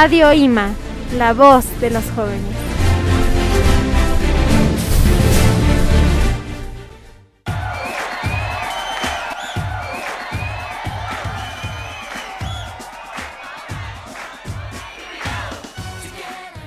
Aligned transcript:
Radio 0.00 0.32
IMA, 0.32 0.76
la 1.16 1.32
voz 1.32 1.64
de 1.80 1.90
los 1.90 2.04
jóvenes. 2.12 2.40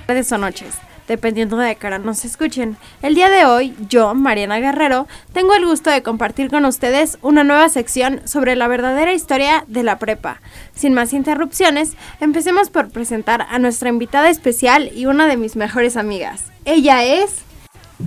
Tardes 0.05 0.31
o 0.34 0.38
noches, 0.38 0.75
dependiendo 1.11 1.57
de 1.57 1.75
cara 1.75 1.99
nos 1.99 2.23
escuchen. 2.23 2.77
El 3.01 3.15
día 3.15 3.29
de 3.29 3.43
hoy, 3.43 3.75
yo, 3.89 4.13
Mariana 4.13 4.61
Guerrero, 4.61 5.09
tengo 5.33 5.53
el 5.55 5.65
gusto 5.65 5.89
de 5.89 6.03
compartir 6.03 6.49
con 6.49 6.63
ustedes 6.63 7.17
una 7.21 7.43
nueva 7.43 7.67
sección 7.67 8.21
sobre 8.23 8.55
la 8.55 8.69
verdadera 8.69 9.11
historia 9.11 9.66
de 9.67 9.83
la 9.83 9.99
prepa. 9.99 10.39
Sin 10.73 10.93
más 10.93 11.11
interrupciones, 11.11 11.97
empecemos 12.21 12.69
por 12.69 12.91
presentar 12.91 13.45
a 13.49 13.59
nuestra 13.59 13.89
invitada 13.89 14.29
especial 14.29 14.89
y 14.95 15.05
una 15.05 15.27
de 15.27 15.35
mis 15.35 15.57
mejores 15.57 15.97
amigas. 15.97 16.45
Ella 16.63 17.03
es... 17.03 17.41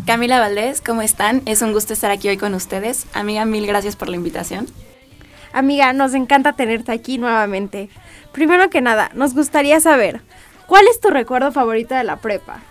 Camila 0.07 0.41
Valdés, 0.41 0.81
¿cómo 0.81 1.03
están? 1.03 1.43
Es 1.45 1.61
un 1.61 1.75
gusto 1.75 1.93
estar 1.93 2.11
aquí 2.11 2.29
hoy 2.29 2.39
con 2.39 2.55
ustedes. 2.55 3.07
Amiga, 3.13 3.45
mil 3.45 3.67
gracias 3.67 3.97
por 3.97 4.09
la 4.09 4.17
invitación. 4.17 4.67
Amiga, 5.53 5.93
nos 5.93 6.15
encanta 6.15 6.55
tenerte 6.55 6.91
aquí 6.91 7.19
nuevamente. 7.19 7.91
Primero 8.33 8.71
que 8.71 8.81
nada, 8.81 9.11
nos 9.13 9.35
gustaría 9.35 9.79
saber, 9.79 10.23
¿cuál 10.67 10.87
es 10.91 11.01
tu 11.01 11.11
recuerdo 11.11 11.53
favorito 11.53 11.95
de 11.95 12.05
la 12.05 12.17
prepa? 12.17 12.63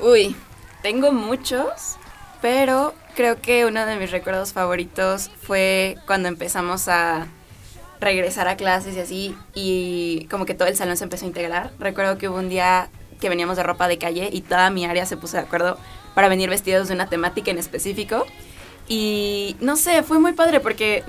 Uy, 0.00 0.36
tengo 0.82 1.10
muchos, 1.10 1.96
pero 2.40 2.94
creo 3.16 3.40
que 3.40 3.66
uno 3.66 3.84
de 3.84 3.96
mis 3.96 4.12
recuerdos 4.12 4.52
favoritos 4.52 5.28
fue 5.42 5.96
cuando 6.06 6.28
empezamos 6.28 6.86
a 6.86 7.26
regresar 8.00 8.46
a 8.46 8.56
clases 8.56 8.94
y 8.94 9.00
así, 9.00 9.36
y 9.54 10.28
como 10.30 10.46
que 10.46 10.54
todo 10.54 10.68
el 10.68 10.76
salón 10.76 10.96
se 10.96 11.02
empezó 11.02 11.24
a 11.24 11.28
integrar. 11.28 11.72
Recuerdo 11.80 12.16
que 12.16 12.28
hubo 12.28 12.38
un 12.38 12.48
día 12.48 12.90
que 13.20 13.28
veníamos 13.28 13.56
de 13.56 13.64
ropa 13.64 13.88
de 13.88 13.98
calle 13.98 14.30
y 14.32 14.42
toda 14.42 14.70
mi 14.70 14.84
área 14.86 15.04
se 15.04 15.16
puso 15.16 15.36
de 15.36 15.42
acuerdo 15.42 15.76
para 16.14 16.28
venir 16.28 16.48
vestidos 16.48 16.86
de 16.86 16.94
una 16.94 17.08
temática 17.08 17.50
en 17.50 17.58
específico. 17.58 18.24
Y 18.86 19.56
no 19.58 19.74
sé, 19.74 20.04
fue 20.04 20.20
muy 20.20 20.32
padre 20.32 20.60
porque 20.60 21.02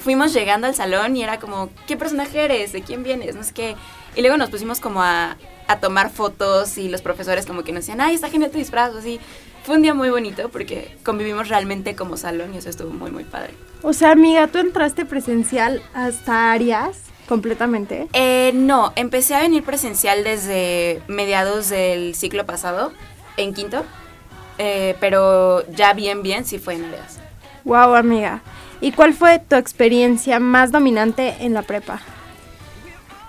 fuimos 0.00 0.32
llegando 0.32 0.68
al 0.68 0.76
salón 0.76 1.16
y 1.16 1.24
era 1.24 1.40
como, 1.40 1.70
¿qué 1.88 1.96
personaje 1.96 2.44
eres? 2.44 2.72
¿De 2.72 2.82
quién 2.82 3.02
vienes? 3.02 3.34
No 3.34 3.42
sé 3.42 3.52
qué. 3.52 3.76
Y 4.14 4.20
luego 4.20 4.36
nos 4.36 4.48
pusimos 4.48 4.78
como 4.78 5.02
a, 5.02 5.36
a 5.72 5.80
tomar 5.80 6.10
fotos 6.10 6.78
y 6.78 6.88
los 6.88 7.02
profesores 7.02 7.46
como 7.46 7.64
que 7.64 7.72
nos 7.72 7.82
decían, 7.82 8.00
ay, 8.00 8.14
está 8.14 8.28
genial 8.28 8.50
tu 8.50 8.58
disfraz, 8.58 8.94
o 8.94 8.98
así. 8.98 9.20
Fue 9.64 9.76
un 9.76 9.82
día 9.82 9.94
muy 9.94 10.10
bonito 10.10 10.48
porque 10.48 10.96
convivimos 11.04 11.48
realmente 11.48 11.94
como 11.94 12.16
salón 12.16 12.54
y 12.54 12.58
eso 12.58 12.68
estuvo 12.68 12.90
muy, 12.90 13.10
muy 13.10 13.24
padre. 13.24 13.54
O 13.82 13.92
sea, 13.92 14.10
amiga, 14.12 14.48
¿tú 14.48 14.58
entraste 14.58 15.04
presencial 15.04 15.82
hasta 15.94 16.52
Arias 16.52 16.98
completamente? 17.28 18.08
Eh, 18.12 18.50
no, 18.54 18.92
empecé 18.96 19.34
a 19.34 19.40
venir 19.40 19.62
presencial 19.62 20.24
desde 20.24 21.00
mediados 21.06 21.68
del 21.68 22.14
ciclo 22.16 22.44
pasado, 22.44 22.92
en 23.36 23.54
quinto, 23.54 23.84
eh, 24.58 24.96
pero 25.00 25.64
ya 25.70 25.92
bien, 25.92 26.22
bien 26.22 26.44
sí 26.44 26.58
fue 26.58 26.74
en 26.74 26.84
áreas. 26.86 27.18
Wow, 27.64 27.94
amiga. 27.94 28.42
¿Y 28.80 28.90
cuál 28.90 29.14
fue 29.14 29.38
tu 29.38 29.54
experiencia 29.54 30.40
más 30.40 30.72
dominante 30.72 31.36
en 31.40 31.54
la 31.54 31.62
prepa? 31.62 32.00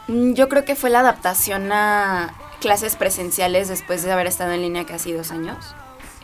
Mm, 0.07 0.33
Yo 0.33 0.49
creo 0.49 0.65
que 0.65 0.75
fue 0.75 0.89
la 0.89 0.99
adaptación 0.99 1.71
a 1.71 2.33
clases 2.61 2.95
presenciales 2.95 3.67
después 3.67 4.03
de 4.03 4.11
haber 4.11 4.27
estado 4.27 4.51
en 4.53 4.61
línea 4.61 4.85
casi 4.85 5.11
dos 5.11 5.31
años. 5.31 5.75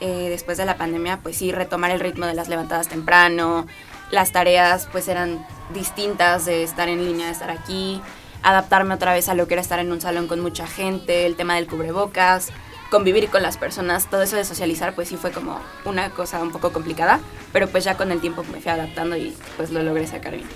Eh, 0.02 0.28
después 0.30 0.58
de 0.58 0.66
la 0.66 0.78
pandemia, 0.78 1.20
pues 1.22 1.38
sí, 1.38 1.52
retomar 1.52 1.92
el 1.92 2.00
ritmo 2.00 2.26
de 2.26 2.34
las 2.34 2.48
levantadas 2.48 2.88
temprano, 2.88 3.68
las 4.12 4.32
tareas 4.32 4.88
pues 4.92 5.10
eran 5.10 5.46
distintas 5.74 6.46
de 6.46 6.64
estar 6.64 6.88
en 6.88 7.04
línea, 7.04 7.26
de 7.26 7.34
estar 7.34 7.50
aquí, 7.52 8.02
adaptarme 8.42 8.94
otra 8.96 9.14
vez 9.14 9.28
a 9.28 9.34
lo 9.34 9.48
que 9.48 9.56
era 9.56 9.62
estar 9.62 9.80
en 9.80 9.92
un 9.92 10.00
salón 10.00 10.28
con 10.28 10.40
mucha 10.40 10.66
gente, 10.68 11.26
el 11.26 11.36
tema 11.36 11.56
del 11.56 11.68
cubrebocas, 11.68 12.48
convivir 12.90 13.30
con 13.30 13.44
las 13.44 13.58
personas, 13.58 14.10
todo 14.10 14.22
eso 14.22 14.38
de 14.38 14.46
socializar 14.46 14.96
pues 14.96 15.10
sí 15.10 15.18
fue 15.18 15.32
como 15.32 15.60
una 15.84 16.10
cosa 16.12 16.42
un 16.42 16.52
poco 16.52 16.72
complicada, 16.72 17.20
pero 17.52 17.68
pues 17.68 17.84
ya 17.84 17.98
con 17.98 18.12
el 18.14 18.22
tiempo 18.22 18.44
me 18.54 18.62
fui 18.62 18.72
adaptando 18.72 19.18
y 19.18 19.36
pues 19.58 19.70
lo 19.72 19.84
logré 19.84 20.08
sacar 20.08 20.34
bien. 20.34 20.48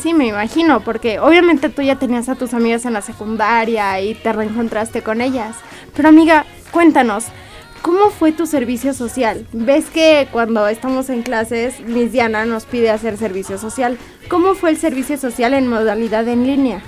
Sí, 0.00 0.14
me 0.14 0.26
imagino, 0.26 0.80
porque 0.80 1.18
obviamente 1.18 1.68
tú 1.70 1.82
ya 1.82 1.96
tenías 1.96 2.28
a 2.28 2.36
tus 2.36 2.54
amigas 2.54 2.84
en 2.84 2.92
la 2.92 3.02
secundaria 3.02 4.00
y 4.00 4.14
te 4.14 4.32
reencontraste 4.32 5.02
con 5.02 5.20
ellas. 5.20 5.56
Pero 5.96 6.08
amiga, 6.08 6.46
cuéntanos, 6.70 7.24
¿cómo 7.82 8.10
fue 8.10 8.30
tu 8.30 8.46
servicio 8.46 8.94
social? 8.94 9.44
Ves 9.52 9.86
que 9.86 10.28
cuando 10.30 10.68
estamos 10.68 11.10
en 11.10 11.22
clases, 11.22 11.80
Miss 11.80 12.12
Diana 12.12 12.44
nos 12.44 12.64
pide 12.64 12.90
hacer 12.90 13.16
servicio 13.16 13.58
social. 13.58 13.98
¿Cómo 14.28 14.54
fue 14.54 14.70
el 14.70 14.76
servicio 14.76 15.18
social 15.18 15.52
en 15.52 15.66
modalidad 15.66 16.28
en 16.28 16.46
línea? 16.46 16.80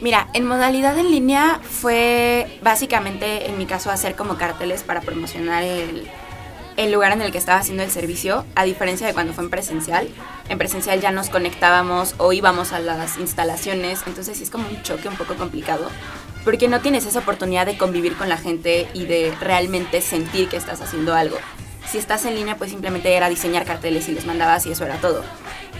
Mira, 0.00 0.28
en 0.32 0.46
modalidad 0.46 0.96
en 0.98 1.10
línea 1.10 1.58
fue 1.62 2.60
básicamente, 2.62 3.48
en 3.48 3.58
mi 3.58 3.66
caso, 3.66 3.90
hacer 3.90 4.14
como 4.14 4.36
carteles 4.36 4.84
para 4.84 5.00
promocionar 5.00 5.64
el, 5.64 6.06
el 6.76 6.92
lugar 6.92 7.12
en 7.12 7.22
el 7.22 7.32
que 7.32 7.38
estaba 7.38 7.58
haciendo 7.58 7.82
el 7.82 7.90
servicio, 7.90 8.44
a 8.54 8.64
diferencia 8.64 9.06
de 9.06 9.14
cuando 9.14 9.32
fue 9.32 9.44
en 9.44 9.50
presencial. 9.50 10.08
En 10.48 10.58
presencial 10.58 11.00
ya 11.00 11.10
nos 11.10 11.30
conectábamos 11.30 12.14
o 12.18 12.32
íbamos 12.32 12.72
a 12.72 12.80
las 12.80 13.18
instalaciones, 13.18 14.02
entonces 14.06 14.36
sí 14.36 14.44
es 14.44 14.50
como 14.50 14.68
un 14.68 14.82
choque 14.82 15.08
un 15.08 15.16
poco 15.16 15.34
complicado, 15.36 15.88
porque 16.44 16.68
no 16.68 16.80
tienes 16.80 17.06
esa 17.06 17.20
oportunidad 17.20 17.66
de 17.66 17.78
convivir 17.78 18.16
con 18.16 18.28
la 18.28 18.36
gente 18.36 18.88
y 18.94 19.06
de 19.06 19.34
realmente 19.40 20.00
sentir 20.00 20.48
que 20.48 20.56
estás 20.56 20.80
haciendo 20.80 21.14
algo. 21.14 21.36
Si 21.88 21.98
estás 21.98 22.24
en 22.24 22.34
línea, 22.34 22.56
pues 22.56 22.70
simplemente 22.70 23.14
era 23.14 23.28
diseñar 23.28 23.64
carteles 23.64 24.08
y 24.08 24.12
les 24.12 24.26
mandabas 24.26 24.66
y 24.66 24.72
eso 24.72 24.84
era 24.84 24.96
todo. 24.96 25.24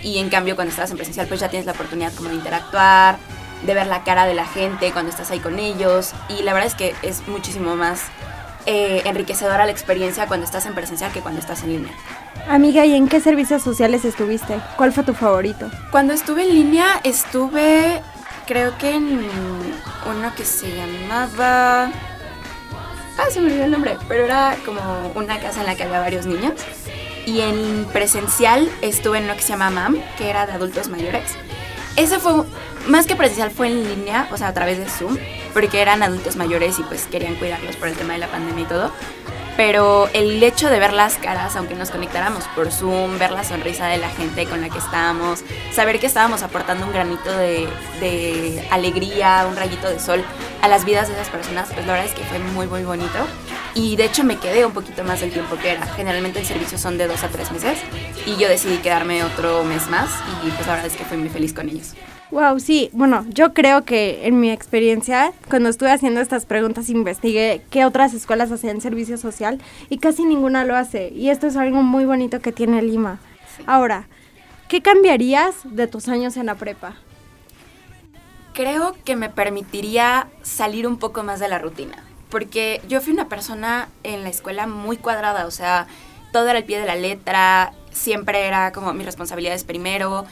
Y 0.03 0.19
en 0.19 0.31
cambio, 0.31 0.55
cuando 0.55 0.71
estás 0.71 0.91
en 0.91 0.97
presencial, 0.97 1.27
pues 1.27 1.41
ya 1.41 1.49
tienes 1.49 1.67
la 1.67 1.73
oportunidad 1.73 2.15
como 2.15 2.29
de 2.29 2.37
interactuar, 2.37 3.19
de 3.65 3.75
ver 3.75 3.89
la 3.89 4.05
cara 4.05 4.27
de 4.27 4.35
la 4.35 4.47
gente 4.47 4.93
cuando 4.93 5.11
estás 5.11 5.31
ahí 5.31 5.41
con 5.41 5.59
ellos. 5.59 6.13
Y 6.29 6.43
la 6.43 6.53
verdad 6.53 6.69
es 6.69 6.75
que 6.75 6.95
es 7.03 7.27
muchísimo 7.27 7.75
más 7.75 8.03
eh, 8.67 9.03
enriquecedora 9.05 9.65
la 9.65 9.73
experiencia 9.73 10.27
cuando 10.27 10.45
estás 10.45 10.67
en 10.67 10.75
presencial 10.75 11.13
que 11.13 11.21
cuando 11.21 11.41
estás 11.41 11.63
en 11.63 11.71
línea. 11.71 11.93
Amiga, 12.49 12.85
¿y 12.85 12.95
en 12.95 13.09
qué 13.09 13.21
servicios 13.21 13.63
sociales 13.63 14.05
estuviste? 14.05 14.61
¿Cuál 14.77 14.93
fue 14.93 15.05
tu 15.05 15.15
favorito? 15.15 15.71
Cuando 15.91 16.13
estuve 16.13 16.43
en 16.43 16.55
línea, 16.55 17.01
estuve 17.03 18.03
creo 18.47 18.79
que 18.79 18.95
en 18.95 19.29
uno 20.09 20.35
que 20.37 20.45
se 20.45 20.75
llamaba... 20.75 21.91
Ah, 23.19 23.25
se 23.31 23.41
me 23.41 23.47
olvidó 23.47 23.65
el 23.65 23.71
nombre, 23.71 23.97
pero 24.09 24.25
era 24.25 24.57
como 24.65 24.81
una 25.15 25.41
casa 25.41 25.61
en 25.61 25.67
la 25.67 25.75
que 25.75 25.85
había 25.85 26.01
varios 26.01 26.27
niños. 26.27 26.55
Y 27.25 27.41
en 27.41 27.87
presencial 27.93 28.71
estuve 28.83 29.19
en 29.19 29.25
uno 29.25 29.35
que 29.35 29.43
se 29.43 29.49
llama 29.49 29.71
MAM, 29.71 30.01
que 30.17 30.31
era 30.31 30.47
de 30.47 30.53
adultos 30.53 30.89
mayores. 30.89 31.33
Ese 31.97 32.19
fue, 32.19 32.45
más 32.87 33.07
que 33.07 33.17
presencial, 33.17 33.51
fue 33.51 33.69
en 33.69 33.85
línea, 33.85 34.29
o 34.31 34.37
sea, 34.37 34.49
a 34.49 34.55
través 34.55 34.79
de 34.79 34.87
Zoom, 34.89 35.17
porque 35.53 35.81
eran 35.81 36.03
adultos 36.03 36.37
mayores 36.37 36.79
y 36.79 36.83
pues 36.83 37.07
querían 37.07 37.35
cuidarlos 37.37 37.77
por 37.77 37.89
el 37.89 37.95
tema 37.95 38.15
de 38.15 38.21
la 38.21 38.29
pandemia 38.29 38.65
y 38.65 38.67
todo. 38.67 38.93
Pero 39.57 40.11
el 40.13 40.43
hecho 40.43 40.69
de 40.69 40.79
ver 40.79 40.93
las 40.93 41.17
caras, 41.17 41.57
aunque 41.57 41.75
nos 41.75 41.91
conectáramos 41.91 42.45
por 42.55 42.71
Zoom, 42.71 43.19
ver 43.19 43.31
la 43.31 43.43
sonrisa 43.43 43.87
de 43.87 43.97
la 43.97 44.11
gente 44.11 44.45
con 44.45 44.61
la 44.61 44.69
que 44.69 44.79
estábamos, 44.79 45.43
saber 45.73 45.99
que 45.99 46.07
estábamos 46.07 46.43
aportando 46.43 46.85
un 46.85 46.93
granito 46.93 47.35
de, 47.37 47.67
de 47.99 48.67
alegría, 48.71 49.47
un 49.49 49.57
rayito 49.57 49.89
de 49.89 49.99
sol 49.99 50.23
a 50.61 50.69
las 50.69 50.85
vidas 50.85 51.09
de 51.09 51.15
esas 51.15 51.31
personas, 51.31 51.71
pues 51.73 51.87
la 51.87 51.95
verdad 51.95 52.07
es 52.07 52.15
que 52.15 52.25
fue 52.25 52.39
muy, 52.39 52.67
muy 52.67 52.85
bonito. 52.85 53.19
Y 53.77 53.95
de 53.97 54.07
hecho 54.07 54.25
me 54.25 54.39
quedé 54.39 54.65
un 54.65 54.73
poquito 54.73 55.05
más 55.05 55.21
del 55.21 55.31
tiempo 55.31 55.57
que 55.57 55.73
era. 55.73 55.87
Generalmente 55.87 56.41
el 56.41 56.47
servicio 56.47 56.79
son 56.79 56.97
de 56.97 57.07
dos 57.07 57.23
a 57.23 57.29
tres 57.29 57.53
meses 57.53 57.79
y 58.25 58.37
yo 58.41 58.49
decidí 58.49 58.79
quedarme 58.79 59.23
otro 59.23 59.65
mes 59.65 59.91
más 59.91 60.09
y 60.43 60.51
pues 60.51 60.67
la 60.67 60.73
verdad 60.73 60.87
es 60.87 60.97
que 60.97 61.05
fui 61.05 61.19
muy 61.19 61.29
feliz 61.29 61.53
con 61.53 61.69
ellos. 61.69 61.93
Wow, 62.31 62.59
sí, 62.59 62.89
bueno, 62.95 63.27
yo 63.29 63.53
creo 63.53 63.85
que 63.85 64.27
en 64.27 64.41
mi 64.41 64.51
experiencia, 64.51 65.33
cuando 65.51 65.69
estuve 65.69 65.93
haciendo 65.93 66.23
estas 66.23 66.47
preguntas, 66.47 66.89
investigué 66.89 67.61
qué 67.71 67.85
otras 67.85 68.15
escuelas 68.15 68.51
hacían 68.51 68.81
servicio 68.81 69.19
social 69.19 69.61
y 69.91 69.99
casi 69.99 70.25
ninguna 70.25 70.65
lo 70.65 70.75
hace. 70.75 71.11
Y 71.11 71.29
esto 71.29 71.47
es 71.47 71.57
algo 71.57 71.83
muy 71.83 72.07
bonito 72.07 72.41
que 72.41 72.53
tiene 72.53 72.81
Lima. 72.81 73.21
Ahora, 73.67 74.09
¿qué 74.69 74.81
cambiarías 74.81 75.55
de 75.65 75.87
tus 75.87 76.09
años 76.09 76.39
en 76.39 76.47
la 76.47 76.55
prepa? 76.55 76.97
Creo 78.55 78.97
que 79.05 79.17
me 79.17 79.29
permitiría 79.29 80.29
salir 80.43 80.87
un 80.87 80.97
poco 80.97 81.23
más 81.23 81.41
de 81.41 81.49
la 81.49 81.59
rutina, 81.59 82.03
porque 82.31 82.81
yo 82.89 83.01
fui 83.01 83.13
una 83.13 83.29
persona 83.29 83.89
en 84.03 84.23
la 84.23 84.29
escuela 84.29 84.67
muy 84.67 84.97
cuadrada, 84.97 85.47
o 85.47 85.51
sea, 85.51 85.87
todo 86.33 86.49
era 86.49 86.59
al 86.59 86.65
pie 86.65 86.81
de 86.81 86.87
la 86.87 86.97
letra, 86.97 87.73
siempre 87.91 88.47
era 88.47 88.73
como 88.73 88.93
mis 88.93 89.07
responsabilidades 89.07 89.65
primero. 89.65 90.27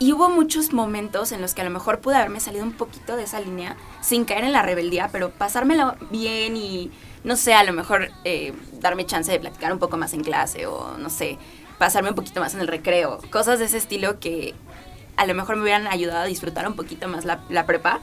Y 0.00 0.12
hubo 0.12 0.28
muchos 0.28 0.72
momentos 0.72 1.32
en 1.32 1.40
los 1.40 1.54
que 1.54 1.62
a 1.62 1.64
lo 1.64 1.70
mejor 1.70 1.98
pude 1.98 2.14
haberme 2.14 2.38
salido 2.38 2.64
un 2.64 2.72
poquito 2.72 3.16
de 3.16 3.24
esa 3.24 3.40
línea 3.40 3.76
sin 4.00 4.24
caer 4.24 4.44
en 4.44 4.52
la 4.52 4.62
rebeldía, 4.62 5.08
pero 5.10 5.30
pasármelo 5.30 5.96
bien 6.10 6.56
y, 6.56 6.92
no 7.24 7.34
sé, 7.34 7.54
a 7.54 7.64
lo 7.64 7.72
mejor 7.72 8.10
eh, 8.24 8.52
darme 8.74 9.06
chance 9.06 9.32
de 9.32 9.40
platicar 9.40 9.72
un 9.72 9.80
poco 9.80 9.96
más 9.96 10.12
en 10.12 10.22
clase 10.22 10.66
o, 10.66 10.96
no 10.98 11.10
sé, 11.10 11.36
pasarme 11.78 12.10
un 12.10 12.14
poquito 12.14 12.38
más 12.40 12.54
en 12.54 12.60
el 12.60 12.68
recreo. 12.68 13.18
Cosas 13.30 13.58
de 13.58 13.64
ese 13.64 13.78
estilo 13.78 14.20
que 14.20 14.54
a 15.16 15.26
lo 15.26 15.34
mejor 15.34 15.56
me 15.56 15.62
hubieran 15.62 15.88
ayudado 15.88 16.20
a 16.20 16.26
disfrutar 16.26 16.68
un 16.68 16.76
poquito 16.76 17.08
más 17.08 17.24
la, 17.24 17.40
la 17.48 17.66
prepa. 17.66 17.98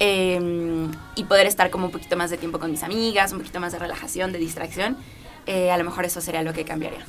Eh, 0.00 0.88
y 1.14 1.24
poder 1.24 1.46
estar 1.46 1.70
como 1.70 1.86
un 1.86 1.92
poquito 1.92 2.16
más 2.16 2.30
de 2.30 2.36
tiempo 2.36 2.58
con 2.58 2.70
mis 2.70 2.82
amigas, 2.82 3.32
un 3.32 3.38
poquito 3.38 3.60
más 3.60 3.72
de 3.72 3.78
relajación, 3.78 4.32
de 4.32 4.38
distracción. 4.38 4.96
Eh, 5.46 5.70
a 5.70 5.78
lo 5.78 5.84
mejor 5.84 6.04
eso 6.04 6.20
sería 6.20 6.42
lo 6.42 6.52
que 6.52 6.64
cambiaría. 6.64 7.04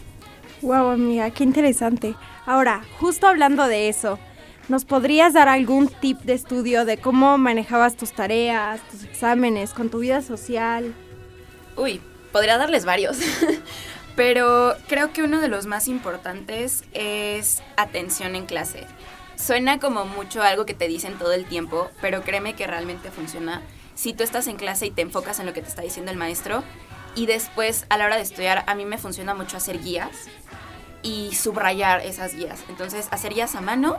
Wow, 0.62 0.89
amiga, 0.89 1.30
qué 1.31 1.44
interesante. 1.44 2.15
Ahora, 2.45 2.81
justo 3.00 3.27
hablando 3.27 3.68
de 3.68 3.89
eso, 3.89 4.19
¿nos 4.68 4.86
podrías 4.86 5.33
dar 5.33 5.47
algún 5.47 5.88
tip 5.88 6.19
de 6.21 6.33
estudio 6.33 6.86
de 6.86 6.97
cómo 6.97 7.38
manejabas 7.38 7.95
tus 7.95 8.12
tareas, 8.12 8.81
tus 8.89 9.03
exámenes, 9.03 9.74
con 9.74 9.89
tu 9.89 10.00
vida 10.00 10.21
social? 10.21 10.94
Uy, 11.77 12.01
podría 12.31 12.57
darles 12.57 12.86
varios. 12.86 13.18
Pero 14.15 14.75
creo 14.88 15.13
que 15.13 15.24
uno 15.24 15.39
de 15.39 15.47
los 15.47 15.65
más 15.65 15.88
importantes 15.88 16.83
es 16.94 17.62
atención 17.77 18.36
en 18.36 18.45
clase. 18.45 18.86
Suena 19.39 19.80
como 19.80 20.03
mucho 20.03 20.44
algo 20.44 20.65
que 20.65 20.74
te 20.74 20.89
dicen 20.89 21.18
todo 21.18 21.31
el 21.31 21.45
tiempo, 21.45 21.89
pero 22.01 22.24
créeme 22.24 22.56
que 22.56 22.68
realmente 22.68 23.09
funciona 23.09 23.62
si 23.95 24.13
tú 24.13 24.24
estás 24.24 24.47
en 24.47 24.57
clase 24.57 24.88
y 24.88 24.91
te 24.91 25.01
enfocas 25.01 25.39
en 25.39 25.45
lo 25.45 25.53
que 25.53 25.62
te 25.62 25.69
está 25.69 25.81
diciendo 25.81 26.12
el 26.12 26.18
maestro. 26.18 26.62
Y 27.15 27.25
después, 27.25 27.86
a 27.88 27.97
la 27.97 28.06
hora 28.06 28.18
de 28.18 28.21
estudiar, 28.21 28.65
a 28.68 28.75
mí 28.75 28.83
me 28.83 28.97
funciona 28.97 29.33
mucho 29.33 29.56
hacer 29.56 29.81
guías 29.81 30.27
y 31.03 31.33
subrayar 31.33 32.01
esas 32.01 32.36
guías. 32.36 32.59
Entonces, 32.68 33.07
hacer 33.12 33.33
guías 33.33 33.56
a 33.56 33.62
mano, 33.62 33.97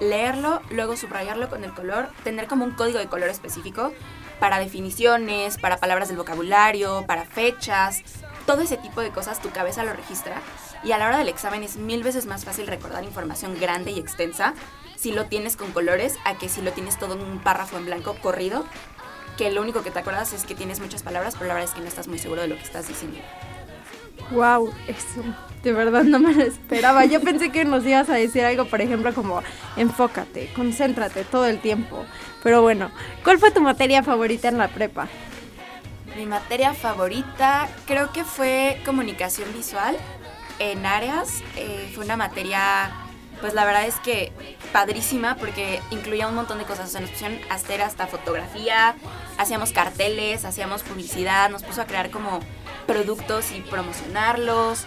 leerlo, 0.00 0.60
luego 0.70 0.98
subrayarlo 0.98 1.48
con 1.48 1.64
el 1.64 1.72
color, 1.72 2.10
tener 2.22 2.46
como 2.46 2.66
un 2.66 2.72
código 2.72 2.98
de 2.98 3.06
color 3.06 3.30
específico 3.30 3.90
para 4.38 4.58
definiciones, 4.58 5.56
para 5.56 5.78
palabras 5.78 6.08
del 6.08 6.18
vocabulario, 6.18 7.04
para 7.06 7.24
fechas, 7.24 8.02
todo 8.44 8.60
ese 8.60 8.76
tipo 8.76 9.00
de 9.00 9.10
cosas 9.10 9.40
tu 9.40 9.50
cabeza 9.50 9.82
lo 9.82 9.94
registra 9.94 10.42
y 10.84 10.92
a 10.92 10.98
la 10.98 11.08
hora 11.08 11.18
del 11.18 11.28
examen 11.28 11.62
es 11.62 11.76
mil 11.76 12.02
veces 12.02 12.26
más 12.26 12.44
fácil 12.44 12.66
recordar 12.66 13.04
información 13.04 13.58
grande 13.58 13.90
y 13.90 13.98
extensa 13.98 14.54
si 14.96 15.12
lo 15.12 15.26
tienes 15.26 15.56
con 15.56 15.72
colores 15.72 16.16
a 16.24 16.36
que 16.38 16.48
si 16.48 16.62
lo 16.62 16.72
tienes 16.72 16.98
todo 16.98 17.14
en 17.14 17.20
un 17.20 17.38
párrafo 17.38 17.76
en 17.76 17.86
blanco 17.86 18.14
corrido, 18.22 18.64
que 19.36 19.50
lo 19.50 19.62
único 19.62 19.82
que 19.82 19.90
te 19.90 19.98
acuerdas 19.98 20.32
es 20.32 20.44
que 20.44 20.54
tienes 20.54 20.80
muchas 20.80 21.02
palabras, 21.02 21.34
pero 21.34 21.48
la 21.48 21.54
verdad 21.54 21.70
es 21.70 21.74
que 21.74 21.80
no 21.80 21.88
estás 21.88 22.08
muy 22.08 22.18
seguro 22.18 22.42
de 22.42 22.48
lo 22.48 22.56
que 22.56 22.62
estás 22.62 22.88
diciendo. 22.88 23.18
Wow, 24.30 24.72
eso 24.86 25.22
de 25.62 25.72
verdad 25.72 26.04
no 26.04 26.18
me 26.18 26.32
lo 26.32 26.42
esperaba. 26.42 27.04
Yo 27.04 27.20
pensé 27.20 27.50
que 27.50 27.64
nos 27.64 27.84
ibas 27.84 28.08
a 28.08 28.14
decir 28.14 28.44
algo, 28.44 28.66
por 28.66 28.80
ejemplo, 28.80 29.12
como 29.14 29.42
enfócate, 29.76 30.50
concéntrate 30.54 31.24
todo 31.24 31.46
el 31.46 31.60
tiempo. 31.60 32.04
Pero 32.42 32.62
bueno, 32.62 32.90
¿cuál 33.22 33.38
fue 33.38 33.50
tu 33.50 33.60
materia 33.60 34.02
favorita 34.02 34.48
en 34.48 34.58
la 34.58 34.68
prepa? 34.68 35.08
Mi 36.16 36.26
materia 36.26 36.74
favorita 36.74 37.68
creo 37.86 38.12
que 38.12 38.24
fue 38.24 38.80
comunicación 38.84 39.52
visual 39.52 39.96
en 40.58 40.86
áreas. 40.86 41.42
Eh, 41.56 41.90
fue 41.94 42.04
una 42.04 42.16
materia, 42.16 42.90
pues 43.40 43.54
la 43.54 43.64
verdad 43.64 43.86
es 43.86 43.96
que 43.96 44.32
padrísima 44.72 45.36
porque 45.36 45.80
incluía 45.90 46.28
un 46.28 46.34
montón 46.34 46.58
de 46.58 46.64
cosas. 46.64 46.88
O 46.88 46.92
sea, 46.92 47.00
nos 47.00 47.10
pusieron 47.10 47.38
a 47.50 47.54
hacer 47.54 47.82
hasta 47.82 48.06
fotografía, 48.06 48.96
hacíamos 49.38 49.72
carteles, 49.72 50.44
hacíamos 50.44 50.82
publicidad, 50.82 51.50
nos 51.50 51.62
puso 51.62 51.82
a 51.82 51.86
crear 51.86 52.10
como 52.10 52.40
productos 52.86 53.52
y 53.52 53.60
promocionarlos. 53.60 54.84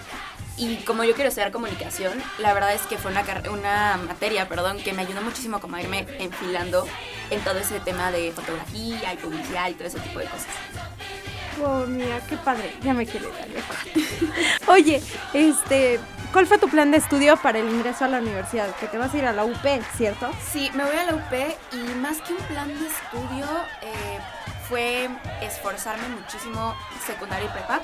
Y 0.58 0.78
como 0.78 1.04
yo 1.04 1.14
quiero 1.14 1.30
estudiar 1.30 1.52
comunicación, 1.52 2.22
la 2.40 2.52
verdad 2.54 2.74
es 2.74 2.82
que 2.82 2.98
fue 2.98 3.12
una, 3.12 3.24
una 3.52 3.98
materia 4.08 4.50
perdón, 4.50 4.80
que 4.80 4.92
me 4.92 5.04
ayudó 5.04 5.22
muchísimo 5.22 5.60
como 5.60 5.76
a 5.76 5.82
irme 5.82 6.08
enfilando 6.18 6.88
en 7.30 7.42
todo 7.42 7.60
ese 7.60 7.80
tema 7.80 8.12
de 8.12 8.32
fotografía 8.32 9.14
y 9.14 9.18
publicidad 9.18 9.70
y 9.70 9.74
todo 9.74 9.88
ese 9.88 10.00
tipo 10.00 10.18
de 10.18 10.26
cosas. 10.26 10.48
Oh, 11.64 11.86
mira, 11.88 12.20
qué 12.28 12.38
padre. 12.38 12.76
Ya 12.82 12.94
me 12.94 13.06
quiero 13.06 13.30
ir 13.30 13.64
Oye, 14.68 15.02
este, 15.34 16.00
¿cuál 16.32 16.46
fue 16.48 16.58
tu 16.58 16.70
plan 16.70 16.92
de 16.92 16.98
estudio 16.98 17.38
para 17.38 17.60
el 17.60 17.70
ingreso 17.70 18.06
a 18.06 18.08
la 18.08 18.20
universidad? 18.20 18.74
Que 18.76 18.88
te 18.88 18.98
vas 18.98 19.14
a 19.14 19.18
ir 19.18 19.26
a 19.26 19.34
la 19.34 19.46
UP, 19.46 19.66
¿cierto? 19.96 20.30
Sí, 20.52 20.70
me 20.76 20.84
voy 20.84 20.96
a 20.96 21.06
la 21.06 21.16
UP 21.16 21.34
y 21.74 21.96
más 21.96 22.22
que 22.22 22.34
un 22.34 22.44
plan 22.44 22.68
de 22.68 22.88
estudio, 22.88 23.46
eh, 23.82 24.20
fue 24.68 25.10
esforzarme 25.42 26.10
muchísimo 26.10 26.76
secundaria 27.06 27.48
y 27.48 27.50
prepa 27.50 27.80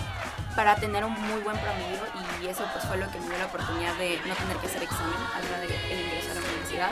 para 0.56 0.75
tener 0.75 1.04
un 1.06 1.14
muy 1.14 1.42
buen 1.42 1.58
promedio 1.58 2.00
y 2.42 2.48
eso 2.48 2.66
pues 2.74 2.86
fue 2.86 2.98
lo 2.98 3.10
que 3.10 3.20
me 3.22 3.30
dio 3.30 3.38
la 3.38 3.46
oportunidad 3.46 3.96
de 3.96 4.18
no 4.28 4.36
tener 4.36 4.58
que 4.58 4.68
hacer 4.68 4.84
examen 4.84 5.16
a 5.34 5.40
la 5.40 5.48
hora 5.48 5.60
del 5.62 5.72
ingreso 5.72 6.31
a 6.31 6.34
la 6.36 6.42
universidad. 6.42 6.92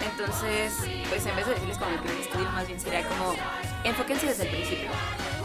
Entonces, 0.00 0.72
pues 1.08 1.26
en 1.26 1.36
vez 1.36 1.46
de 1.46 1.54
decirles 1.54 1.78
como 1.78 1.90
el 1.90 1.98
plan 1.98 2.14
de 2.14 2.22
estudio, 2.22 2.48
más 2.50 2.66
bien 2.66 2.80
sería 2.80 3.02
como 3.08 3.34
enfóquense 3.82 4.26
desde 4.26 4.44
el 4.44 4.50
principio. 4.50 4.90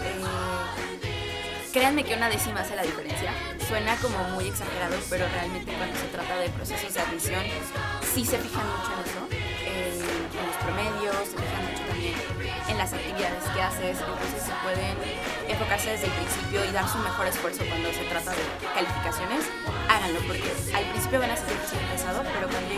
Eh, 0.04 1.70
créanme 1.72 2.04
que 2.04 2.16
una 2.16 2.30
décima 2.30 2.62
hace 2.62 2.76
la 2.76 2.84
diferencia. 2.84 3.34
Suena 3.68 3.96
como 3.98 4.18
muy 4.30 4.48
exagerado, 4.48 4.96
pero 5.10 5.28
realmente 5.30 5.72
cuando 5.74 5.96
se 5.96 6.08
trata 6.08 6.38
de 6.38 6.50
procesos 6.50 6.94
de 6.94 7.00
admisión, 7.02 7.44
sí 8.14 8.26
se 8.26 8.38
fijan 8.40 8.66
mucho 8.66 8.92
en 8.94 9.00
eso, 9.06 9.22
en 9.70 10.48
los 10.48 10.56
promedios, 10.58 11.16
se 11.30 11.38
fijan 11.38 11.66
mucho 11.70 11.84
también 11.88 12.16
en 12.70 12.78
las 12.78 12.94
actividades 12.94 13.44
que 13.54 13.62
haces, 13.62 13.98
entonces 14.00 14.42
se 14.46 14.54
pueden 14.64 14.96
enfocarse 15.48 15.92
desde 15.92 16.06
el 16.06 16.14
principio 16.14 16.66
y 16.66 16.72
dar 16.72 16.88
su 16.88 16.98
mejor 17.00 17.28
esfuerzo 17.28 17.64
cuando 17.68 17.92
se 17.94 18.04
trata 18.06 18.32
de 18.32 18.44
calificaciones, 18.74 19.46
háganlo, 19.90 20.20
porque 20.26 20.50
al 20.74 20.86
principio 20.90 21.20
van 21.20 21.32
a 21.32 21.36
sentir 21.36 21.58
que 21.58 21.78
es 21.78 21.92
pesado, 21.92 22.24
pero 22.24 22.48
cuando 22.48 22.74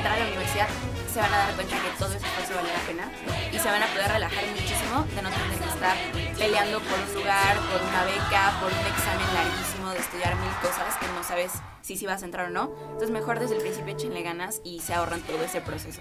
entrar 0.00 0.16
a 0.16 0.24
la 0.24 0.28
universidad, 0.28 0.68
se 1.12 1.20
van 1.20 1.34
a 1.34 1.38
dar 1.38 1.54
cuenta 1.54 1.76
que 1.76 1.90
todo 1.98 2.08
ese 2.08 2.24
esfuerzo 2.24 2.54
vale 2.54 2.72
la 2.72 2.80
pena 2.88 3.04
y 3.52 3.58
se 3.58 3.68
van 3.68 3.82
a 3.82 3.86
poder 3.86 4.08
relajar 4.12 4.44
muchísimo 4.46 5.04
de 5.14 5.20
no 5.20 5.28
tener 5.28 5.58
que 5.60 5.68
estar 5.68 5.96
peleando 6.38 6.80
por 6.80 6.98
un 6.98 7.14
lugar, 7.14 7.56
por 7.68 7.82
una 7.84 8.04
beca, 8.04 8.56
por 8.60 8.72
un 8.72 8.86
examen 8.88 9.28
larguísimo, 9.34 9.90
de 9.90 9.98
estudiar 9.98 10.36
mil 10.36 10.52
cosas 10.62 10.96
que 10.96 11.06
no 11.08 11.22
sabes 11.22 11.52
si 11.82 11.98
si 11.98 12.06
vas 12.06 12.22
a 12.22 12.24
entrar 12.24 12.46
o 12.46 12.50
no. 12.50 12.72
Entonces 12.92 13.10
mejor 13.10 13.40
desde 13.40 13.56
el 13.56 13.60
principio 13.60 13.92
échenle 13.92 14.22
ganas 14.22 14.62
y 14.64 14.80
se 14.80 14.94
ahorran 14.94 15.20
todo 15.20 15.42
ese 15.44 15.60
proceso. 15.60 16.00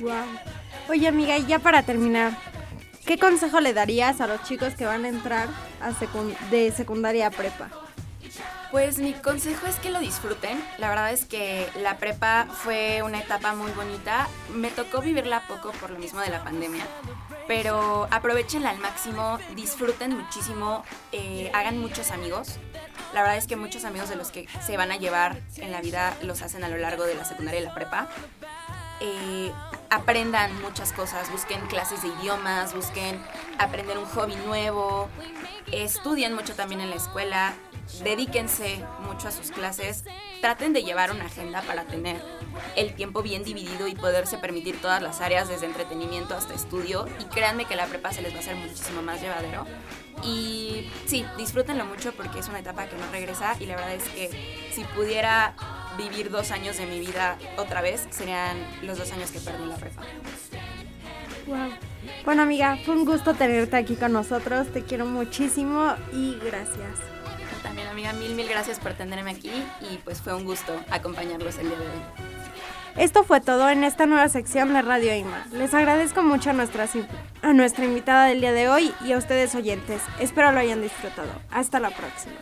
Wow. 0.00 0.26
Oye 0.88 1.06
amiga, 1.06 1.38
y 1.38 1.46
ya 1.46 1.60
para 1.60 1.84
terminar, 1.84 2.36
¿qué 3.06 3.18
consejo 3.18 3.60
le 3.60 3.72
darías 3.72 4.20
a 4.20 4.26
los 4.26 4.42
chicos 4.42 4.74
que 4.74 4.84
van 4.84 5.04
a 5.04 5.08
entrar 5.08 5.48
a 5.80 5.92
de 6.50 6.72
secundaria 6.72 7.28
a 7.28 7.30
prepa? 7.30 7.83
Pues 8.74 8.98
mi 8.98 9.12
consejo 9.12 9.68
es 9.68 9.76
que 9.76 9.88
lo 9.88 10.00
disfruten. 10.00 10.60
La 10.78 10.88
verdad 10.88 11.12
es 11.12 11.24
que 11.26 11.68
la 11.80 11.96
prepa 11.98 12.48
fue 12.50 13.04
una 13.04 13.20
etapa 13.20 13.54
muy 13.54 13.70
bonita. 13.70 14.26
Me 14.52 14.68
tocó 14.68 15.00
vivirla 15.00 15.46
poco 15.46 15.70
por 15.70 15.90
lo 15.90 16.00
mismo 16.00 16.18
de 16.18 16.28
la 16.28 16.42
pandemia. 16.42 16.84
Pero 17.46 18.08
aprovechenla 18.10 18.70
al 18.70 18.78
máximo, 18.78 19.38
disfruten 19.54 20.16
muchísimo, 20.16 20.84
eh, 21.12 21.52
hagan 21.54 21.78
muchos 21.78 22.10
amigos. 22.10 22.58
La 23.12 23.20
verdad 23.20 23.36
es 23.36 23.46
que 23.46 23.54
muchos 23.54 23.84
amigos 23.84 24.08
de 24.08 24.16
los 24.16 24.32
que 24.32 24.48
se 24.60 24.76
van 24.76 24.90
a 24.90 24.96
llevar 24.96 25.40
en 25.58 25.70
la 25.70 25.80
vida 25.80 26.16
los 26.22 26.42
hacen 26.42 26.64
a 26.64 26.68
lo 26.68 26.76
largo 26.76 27.04
de 27.04 27.14
la 27.14 27.24
secundaria 27.24 27.60
y 27.60 27.64
la 27.64 27.74
prepa. 27.74 28.08
Eh, 28.98 29.52
aprendan 29.88 30.50
muchas 30.62 30.92
cosas, 30.92 31.30
busquen 31.30 31.64
clases 31.68 32.02
de 32.02 32.08
idiomas, 32.08 32.74
busquen 32.74 33.22
aprender 33.56 33.98
un 33.98 34.06
hobby 34.06 34.34
nuevo, 34.34 35.08
estudien 35.70 36.34
mucho 36.34 36.56
también 36.56 36.80
en 36.80 36.90
la 36.90 36.96
escuela, 36.96 37.54
dedíquense 38.02 38.84
mucho 39.06 39.28
a 39.28 39.30
sus 39.30 39.50
clases, 39.50 40.04
traten 40.40 40.72
de 40.72 40.82
llevar 40.82 41.10
una 41.10 41.26
agenda 41.26 41.62
para 41.62 41.84
tener 41.84 42.20
el 42.76 42.94
tiempo 42.94 43.22
bien 43.22 43.44
dividido 43.44 43.88
y 43.88 43.94
poderse 43.94 44.38
permitir 44.38 44.80
todas 44.80 45.02
las 45.02 45.20
áreas, 45.20 45.48
desde 45.48 45.66
entretenimiento 45.66 46.34
hasta 46.34 46.54
estudio, 46.54 47.06
y 47.20 47.24
créanme 47.24 47.64
que 47.64 47.76
la 47.76 47.86
prepa 47.86 48.12
se 48.12 48.22
les 48.22 48.32
va 48.32 48.38
a 48.38 48.40
hacer 48.40 48.56
muchísimo 48.56 49.02
más 49.02 49.20
llevadero. 49.20 49.66
Y 50.22 50.90
sí, 51.06 51.24
disfrútenlo 51.36 51.84
mucho 51.84 52.12
porque 52.12 52.38
es 52.38 52.48
una 52.48 52.60
etapa 52.60 52.86
que 52.86 52.96
no 52.96 53.10
regresa 53.10 53.56
y 53.60 53.66
la 53.66 53.76
verdad 53.76 53.94
es 53.94 54.04
que 54.04 54.30
si 54.72 54.84
pudiera 54.84 55.54
vivir 55.98 56.30
dos 56.30 56.50
años 56.50 56.78
de 56.78 56.86
mi 56.86 57.00
vida 57.00 57.36
otra 57.56 57.82
vez, 57.82 58.06
serían 58.10 58.56
los 58.82 58.98
dos 58.98 59.12
años 59.12 59.30
que 59.30 59.40
perdí 59.40 59.66
la 59.66 59.76
prepa. 59.76 60.02
Wow. 61.46 61.70
Bueno 62.24 62.42
amiga, 62.42 62.78
fue 62.84 62.94
un 62.94 63.04
gusto 63.04 63.34
tenerte 63.34 63.76
aquí 63.76 63.96
con 63.96 64.12
nosotros, 64.12 64.72
te 64.72 64.82
quiero 64.82 65.04
muchísimo 65.04 65.94
y 66.12 66.38
gracias. 66.42 67.13
Amiga, 67.94 68.12
mil, 68.12 68.34
mil 68.34 68.48
gracias 68.48 68.80
por 68.80 68.94
tenerme 68.94 69.30
aquí 69.30 69.52
y 69.80 69.98
pues 69.98 70.20
fue 70.20 70.34
un 70.34 70.44
gusto 70.44 70.72
acompañarlos 70.90 71.56
el 71.58 71.68
día 71.68 71.78
de 71.78 71.84
hoy. 71.84 72.02
Esto 72.96 73.22
fue 73.22 73.40
todo 73.40 73.70
en 73.70 73.84
esta 73.84 74.06
nueva 74.06 74.28
sección 74.28 74.74
de 74.74 74.82
Radio 74.82 75.14
IMA. 75.14 75.46
Les 75.52 75.72
agradezco 75.74 76.24
mucho 76.24 76.50
a 76.50 76.54
nuestra 76.54 77.84
invitada 77.84 78.26
del 78.26 78.40
día 78.40 78.52
de 78.52 78.68
hoy 78.68 78.92
y 79.04 79.12
a 79.12 79.16
ustedes 79.16 79.54
oyentes. 79.54 80.02
Espero 80.18 80.50
lo 80.50 80.58
hayan 80.58 80.82
disfrutado. 80.82 81.30
Hasta 81.52 81.78
la 81.78 81.90
próxima. 81.90 82.34